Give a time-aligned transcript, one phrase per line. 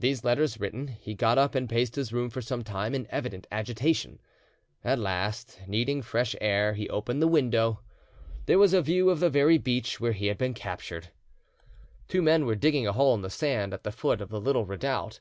[0.00, 3.46] These letters written, he got up and paced his room for some time in evident
[3.52, 4.20] agitation;
[4.82, 7.78] at last, needing fresh air, he opened the window.
[8.46, 11.12] There was a view of the very beach where he had been captured.
[12.08, 14.64] Two men were digging a hole in the sand at the foot of the little
[14.66, 15.20] redoubt.